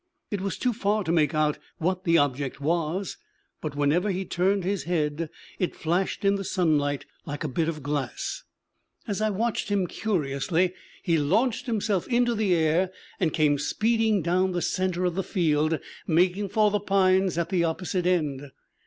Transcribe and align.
It 0.31 0.41
was 0.41 0.57
too 0.57 0.73
far 0.73 1.03
to 1.03 1.11
make 1.11 1.35
out 1.35 1.59
what 1.77 2.05
the 2.05 2.17
object 2.17 2.59
was; 2.59 3.17
but 3.61 3.75
whenever 3.75 4.09
he 4.09 4.25
turned 4.25 4.63
his 4.63 4.85
head 4.85 5.29
it 5.59 5.75
flashed 5.75 6.25
in 6.25 6.37
the 6.37 6.43
sunlight 6.43 7.05
like 7.27 7.43
a 7.43 7.47
bit 7.47 7.69
of 7.69 7.83
glass. 7.83 8.41
As 9.07 9.21
I 9.21 9.29
watched 9.29 9.69
him 9.69 9.85
curiously 9.85 10.73
he 11.03 11.19
launched 11.19 11.67
himself 11.67 12.07
into 12.07 12.33
the 12.33 12.55
air 12.55 12.89
and 13.19 13.31
came 13.31 13.59
speeding 13.59 14.23
down 14.23 14.53
the 14.53 14.61
center 14.63 15.05
of 15.05 15.13
the 15.13 15.21
field, 15.21 15.77
making 16.07 16.49
for 16.49 16.71
the 16.71 16.79
pines 16.79 17.37
at 17.37 17.49
the 17.49 17.63
opposite 17.63 18.07
end. 18.07 18.49